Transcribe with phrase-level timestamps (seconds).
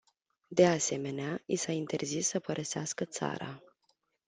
[0.49, 3.61] De asemenea, i s-a interzis să părăsească țara.